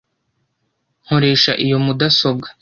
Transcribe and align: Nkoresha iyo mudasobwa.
Nkoresha 1.03 1.51
iyo 1.65 1.77
mudasobwa. 1.85 2.47